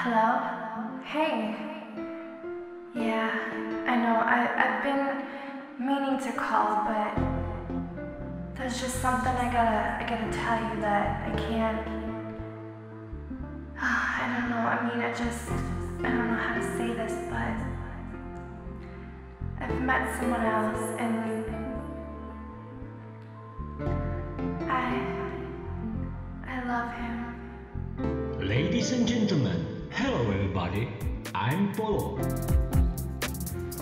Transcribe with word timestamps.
Hello? 0.00 0.38
Hey. 1.02 1.56
Yeah, 2.94 3.34
I 3.84 3.96
know. 3.96 4.14
I, 4.14 4.46
I've 4.62 4.80
been 4.86 5.26
meaning 5.84 6.20
to 6.20 6.30
call, 6.38 6.84
but 6.86 7.18
there's 8.54 8.80
just 8.80 9.02
something 9.02 9.32
I 9.32 9.50
gotta 9.52 9.98
I 9.98 10.06
gotta 10.08 10.30
tell 10.30 10.58
you 10.70 10.80
that 10.82 11.28
I 11.28 11.34
can't. 11.48 11.82
Ah, 13.76 14.22
I 14.22 14.38
don't 14.38 14.50
know. 14.50 14.62
I 14.70 14.78
mean, 14.86 15.02
I 15.02 15.10
just 15.10 15.50
I 16.06 16.08
don't 16.14 16.28
know 16.28 16.42
how 16.46 16.54
to 16.54 16.62
say 16.78 16.94
this, 16.94 17.14
but 17.28 17.58
I've 19.60 19.80
met 19.82 20.16
someone 20.20 20.46
else 20.46 20.94
and 21.00 21.44
I 24.70 25.02
I 26.46 26.64
love 26.68 26.92
him. 27.02 28.48
Ladies 28.48 28.92
and 28.92 29.08
gentlemen, 29.08 29.77
hello 29.98 30.20
everybody. 30.30 30.88
I'm 31.34 31.74
Polo. 31.74 32.18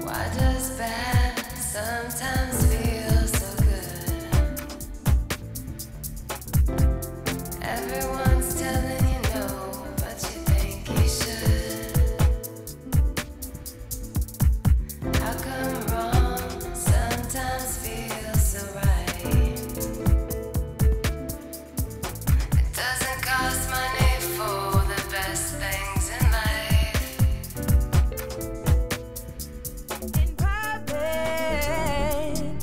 Why 0.00 0.30
does 0.38 0.70
bad 0.78 1.16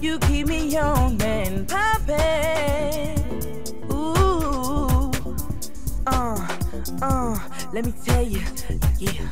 You 0.04 0.20
keep 0.20 0.48
me 0.48 0.68
young 0.68 1.22
and 1.22 1.66
poppin'. 1.66 3.24
Ooh, 3.90 5.10
uh, 6.06 6.58
uh. 7.02 7.40
Let 7.72 7.86
me 7.86 7.94
tell 8.04 8.22
you, 8.22 8.42
yeah. 9.00 9.30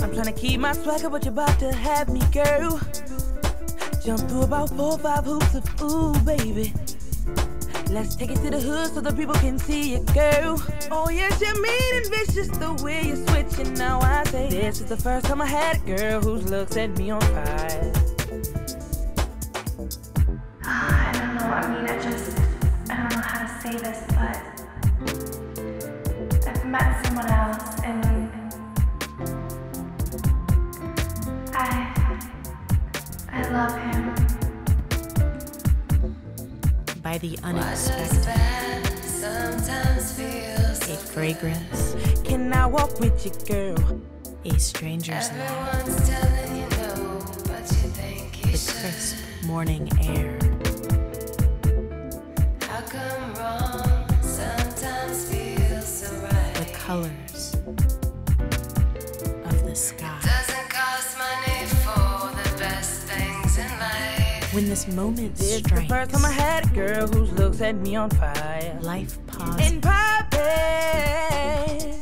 I'm 0.00 0.12
tryna 0.12 0.36
keep 0.36 0.60
my 0.60 0.74
swagger, 0.74 1.08
but 1.08 1.24
you're 1.24 1.32
about 1.32 1.58
to 1.60 1.72
have 1.72 2.10
me, 2.10 2.20
girl. 2.30 2.78
Jump 4.04 4.28
through 4.28 4.42
about 4.42 4.68
four 4.68 4.92
or 4.92 4.98
five 4.98 5.24
hoops 5.24 5.54
of 5.54 5.64
ooh, 5.82 6.12
baby. 6.26 6.74
Let's 7.88 8.16
take 8.16 8.30
it 8.30 8.42
to 8.42 8.50
the 8.50 8.60
hood 8.60 8.92
so 8.92 9.00
the 9.00 9.14
people 9.14 9.34
can 9.36 9.58
see 9.58 9.92
you, 9.92 10.00
girl. 10.12 10.62
Oh, 10.90 11.08
yes, 11.08 11.40
you're 11.40 11.58
mean 11.58 11.94
and 11.94 12.06
vicious 12.10 12.48
the 12.48 12.74
way 12.84 13.06
you're 13.06 13.26
switching. 13.28 13.72
Now 13.72 13.98
I 14.00 14.24
say, 14.24 14.50
this 14.50 14.82
is 14.82 14.90
the 14.90 14.98
first 14.98 15.24
time 15.24 15.40
I 15.40 15.46
had 15.46 15.76
a 15.76 15.96
girl 15.96 16.20
whose 16.20 16.50
looks 16.50 16.74
set 16.74 16.98
me 16.98 17.12
on 17.12 17.22
fire. 17.22 18.17
I 21.58 21.62
don't 21.62 21.70
know. 21.72 21.78
I 21.78 21.80
mean, 21.80 21.90
I 21.90 22.02
just 22.02 22.38
I 22.90 22.96
don't 22.96 23.10
know 23.10 23.20
how 23.20 23.40
to 23.46 23.48
say 23.62 23.72
this, 23.78 24.04
but 24.14 24.36
I've 26.48 26.64
met 26.64 27.04
someone 27.04 27.26
else 27.28 27.80
and 27.84 28.04
I 31.54 31.66
I 33.32 33.48
love 33.50 33.74
him. 33.76 34.14
by 37.02 37.18
the 37.18 37.38
Why 37.42 37.52
does 37.52 37.90
unexpected, 37.90 39.02
sometimes 39.02 40.12
feel 40.12 40.94
a 40.94 40.96
fragrance, 40.96 41.96
Can 42.24 42.52
I 42.52 42.66
walk 42.66 43.00
with 43.00 43.24
you, 43.24 43.32
girl? 43.46 44.00
a 44.44 44.58
stranger's 44.58 45.30
laugh, 45.32 45.74
Everyone's 45.80 46.08
telling 46.08 46.56
you 46.56 46.68
no, 46.70 47.20
but 47.44 47.62
you 47.70 47.88
think 47.90 48.46
you 48.46 48.52
the 48.52 48.58
should. 48.58 48.74
crisp 48.80 49.16
morning 49.44 49.88
air, 50.00 50.38
colors 56.88 57.54
of 59.44 59.58
the 59.66 59.74
sky. 59.74 60.18
Doesn't 60.22 60.70
cost 60.70 61.18
money 61.18 61.66
for 61.84 62.32
the 62.40 62.48
best 62.58 63.02
things 63.02 63.58
in 63.58 63.68
life. 63.78 64.54
When 64.54 64.70
this 64.70 64.88
moment 64.88 65.34
This 65.34 65.56
is 65.56 65.62
the 65.64 65.68
first 65.68 65.84
strikes, 65.84 66.12
time 66.12 66.24
I 66.24 66.32
had 66.32 66.64
a 66.64 66.68
girl 66.74 67.06
whose 67.06 67.30
looks 67.32 67.58
set 67.58 67.76
me 67.76 67.94
on 67.96 68.08
fire. 68.08 68.78
life 68.80 69.18
pauses. 69.26 69.70
And 69.70 69.82
poppin', 69.82 70.30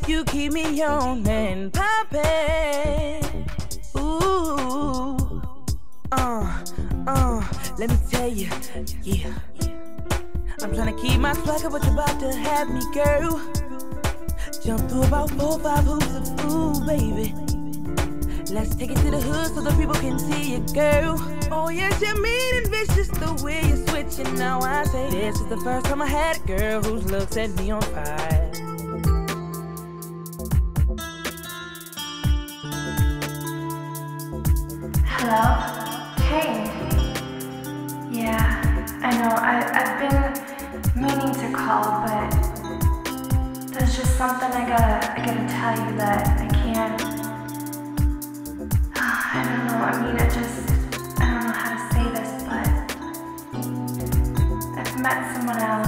you 0.06 0.22
keep 0.24 0.52
me 0.52 0.80
on 0.84 1.26
and 1.26 1.72
poppin'. 1.72 3.24
Ooh, 3.98 5.42
uh, 6.12 6.64
uh, 7.08 7.42
let 7.76 7.90
me 7.90 7.96
tell 8.08 8.28
you, 8.28 8.50
yeah. 9.02 9.34
I'm 10.62 10.70
tryna 10.70 10.96
keep 11.02 11.18
my 11.20 11.32
swagger, 11.32 11.70
but 11.70 11.82
you're 11.82 11.92
about 11.92 12.20
to 12.20 12.32
have 12.36 12.70
me, 12.70 12.82
girl. 12.94 13.42
Jump 14.66 14.90
through 14.90 15.04
about 15.04 15.30
four 15.30 15.60
five 15.60 15.84
hoops 15.84 16.12
of 16.16 16.44
ooh, 16.50 16.84
baby. 16.84 17.32
Let's 18.52 18.74
take 18.74 18.90
it 18.90 18.96
to 18.96 19.10
the 19.12 19.20
hood 19.20 19.54
so 19.54 19.60
the 19.60 19.70
people 19.78 19.94
can 19.94 20.18
see 20.18 20.54
you, 20.54 20.58
girl. 20.74 21.14
Oh, 21.52 21.68
yes, 21.68 22.02
you're 22.02 22.20
mean 22.20 22.56
and 22.56 22.66
vicious 22.66 23.06
the 23.06 23.40
way 23.44 23.62
you're 23.64 23.86
switching. 23.86 24.34
Now 24.34 24.58
I 24.62 24.82
say, 24.86 25.08
this 25.08 25.38
is 25.40 25.46
the 25.46 25.56
first 25.58 25.86
time 25.86 26.02
I 26.02 26.06
had 26.06 26.38
a 26.38 26.46
girl 26.48 26.82
whose 26.82 27.08
looks 27.08 27.34
set 27.34 27.54
me 27.54 27.70
on 27.70 27.80
fire. 27.80 28.50
Hello? 35.06 35.62
Hey. 36.26 36.66
Yeah, 38.10 38.98
I 39.00 39.10
know. 39.16 39.30
I, 39.30 39.62
I've 39.78 39.94
been 40.02 41.00
meaning 41.00 41.32
to 41.34 41.56
call, 41.56 42.02
but 42.04 42.55
there's 43.86 43.98
just 43.98 44.16
something 44.18 44.50
I 44.50 44.66
gotta 44.66 45.12
I 45.12 45.24
gotta 45.24 45.46
tell 45.46 45.78
you 45.86 45.96
that 45.96 46.40
I 46.40 46.48
can't. 46.48 47.00
I 48.96 49.44
don't 49.46 49.62
know. 49.68 49.78
I 49.78 49.92
mean, 50.02 50.16
I 50.16 50.26
just 50.28 50.70
I 51.20 51.24
don't 51.30 51.44
know 51.46 51.54
how 51.54 51.70
to 51.72 51.80
say 51.94 52.04
this, 52.16 52.30
but 52.42 52.66
I've 54.76 54.94
met 55.00 55.18
someone 55.36 55.58
else 55.58 55.85